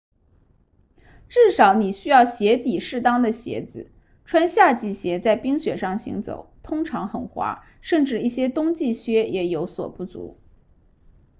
[1.29, 3.91] 至少你需要鞋底适当的鞋子
[4.25, 10.39] 穿夏季鞋在冰雪上行走通常很滑甚至一些冬季靴也有所不足